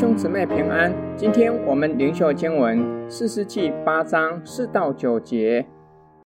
[0.00, 5.66] 兄姊妹平安，今天我们灵修经文四世纪八章四到九节。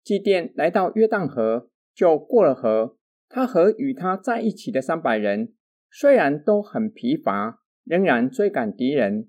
[0.05, 2.95] 祭奠来到约旦河，就过了河。
[3.27, 5.51] 他和与他在一起的三百人，
[5.91, 9.27] 虽然都很疲乏，仍然追赶敌人。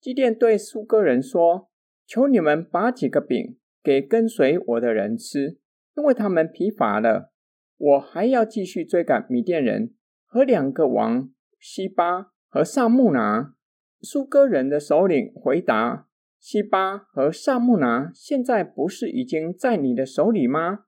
[0.00, 1.68] 祭奠对苏哥人说
[2.06, 5.58] ：“求你们把几个饼给跟随我的人吃，
[5.96, 7.32] 因为他们疲乏了。
[7.76, 9.94] 我还要继续追赶米甸人
[10.24, 13.54] 和两个王西巴和萨木拿。”
[14.02, 16.06] 苏哥人的首领回答
[16.40, 20.84] ：“西巴和萨木拿现在不是已经在你的手里吗？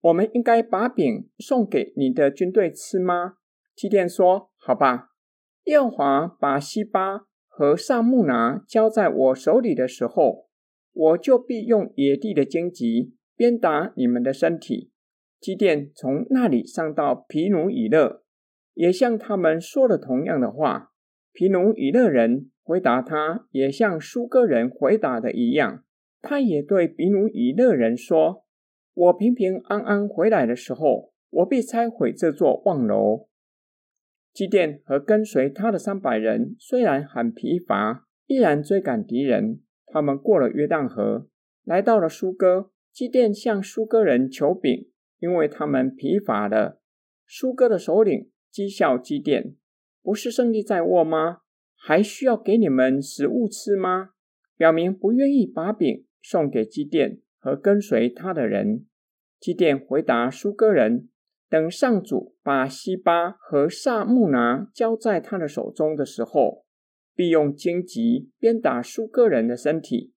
[0.00, 3.34] 我们应该把饼送给你的军队吃吗？”
[3.76, 5.10] 基甸说：“好吧。”
[5.64, 10.48] 耶和华把西巴和萨木拿交在我手里的时候，
[10.92, 14.90] 我就必用野地的荆棘鞭打你们的身体。
[15.38, 18.22] 基甸从那里上到毗努伊勒，
[18.72, 20.92] 也向他们说了同样的话。
[21.30, 22.50] 毗努伊勒人。
[22.64, 25.84] 回答他，也像苏哥人回答的一样。
[26.22, 28.44] 他也对比努伊勒人说
[28.94, 33.28] ：“我平平安安回来的时候，我必拆毁这座望楼。”
[34.32, 39.60] 基甸和跟随他的三百人虽然很疲乏，依然追赶敌人。
[39.86, 41.28] 他们过了约旦河，
[41.62, 42.70] 来到了苏哥。
[42.90, 46.80] 基甸向苏哥人求饼，因为他们疲乏了。
[47.26, 49.56] 苏哥的首领讥笑基甸
[50.02, 51.40] ：“不是胜利在握吗？”
[51.86, 54.12] 还需要给你们食物吃吗？
[54.56, 58.86] 表明不愿意把饼送给基甸和跟随他的人。
[59.38, 61.10] 基甸回答苏哥人
[61.50, 66.64] ：“等上主把西巴和撒木拿交在他的手中的时候，
[67.14, 70.14] 必用荆棘鞭打苏哥人的身体。”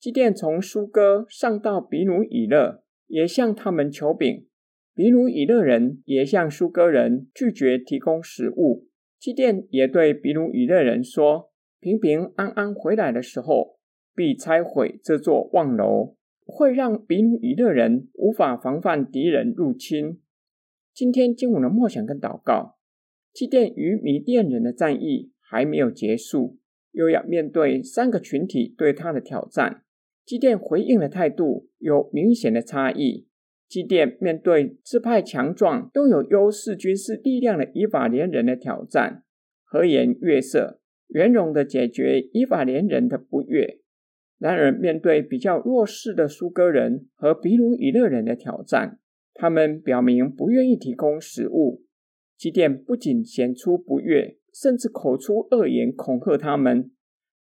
[0.00, 4.48] 基甸从苏哥上到比努以勒，也向他们求饼。
[4.92, 8.88] 比努以勒人也向苏哥人拒绝提供食物。
[9.24, 13.78] 基甸也对比鲁伊勒人说：“平平安安回来的时候，
[14.14, 20.20] 必拆毁这座望楼，会让比鲁伊勒人无法防范敌人入侵。”
[20.92, 22.76] 今天经文的默想跟祷告，
[23.32, 26.58] 基甸与米甸人的战役还没有结束，
[26.92, 29.84] 又要面对三个群体对他的挑战。
[30.26, 33.26] 基甸回应的态度有明显的差异。
[33.68, 39.24] 基甸面对支派强壮、拥有优势军事力量的以法莲人的挑战，
[39.64, 43.80] 和颜悦色、圆融地解决以法莲人的不悦；
[44.38, 48.98] 然而，面对比较弱势的苏哥人和比努伊勒人的挑战，
[49.32, 51.82] 他们表明不愿意提供食物。
[52.36, 56.90] 基甸不仅显出不悦，甚至口出恶言恐吓他们。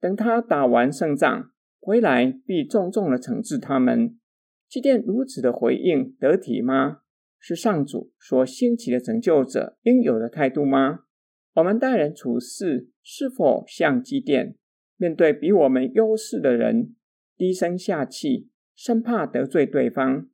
[0.01, 1.51] 等他打完胜仗
[1.81, 4.19] 回来，必重重的惩治他们。
[4.73, 7.01] 基甸如此的回应得体吗？
[7.39, 11.01] 是上主所兴起的拯救者应有的态度吗？
[11.57, 14.55] 我们待人处事是否像基甸，
[14.97, 16.95] 面对比我们优势的人，
[17.37, 20.31] 低声下气，生怕得罪对方；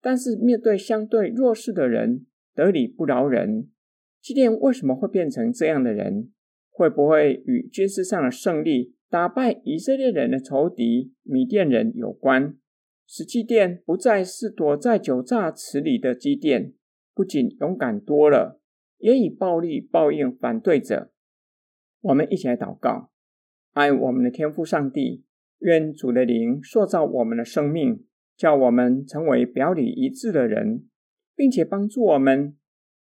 [0.00, 3.70] 但是面对相对弱势的人，得理不饶人。
[4.22, 6.30] 基甸为什么会变成这样的人？
[6.70, 12.54] 会不会与军事上的胜利，打败以色列人的仇敌米甸人有关？
[13.12, 16.72] 使基甸不再是躲在酒榨池里的基甸，
[17.12, 18.60] 不仅勇敢多了，
[18.98, 21.10] 也以暴力报应反对者。
[22.02, 23.10] 我们一起来祷告：
[23.72, 25.24] 爱我们的天父上帝，
[25.58, 28.04] 愿主的灵塑造我们的生命，
[28.36, 30.86] 叫我们成为表里一致的人，
[31.34, 32.56] 并且帮助我们，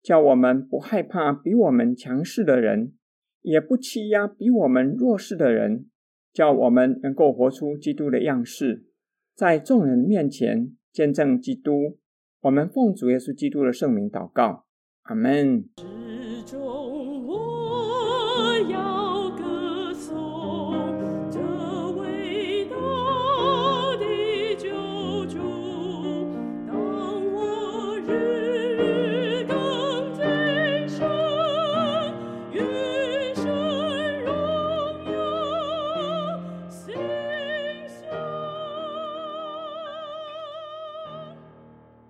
[0.03, 2.93] 叫我们不害怕比我们强势的人，
[3.41, 5.87] 也不欺压比我们弱势的人，
[6.31, 8.83] 叫我们能够活出基督的样式。
[9.37, 11.99] 在众人面前见证基督，
[12.41, 14.65] 我们奉主耶稣基督的圣名祷告，
[15.03, 15.63] 阿门。